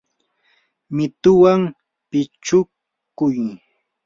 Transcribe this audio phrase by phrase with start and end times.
[0.95, 1.61] mituwan
[2.09, 3.39] pichukuy.